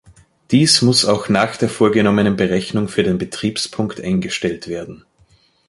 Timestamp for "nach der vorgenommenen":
1.29-2.35